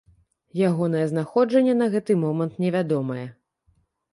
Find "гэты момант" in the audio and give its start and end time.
1.97-2.53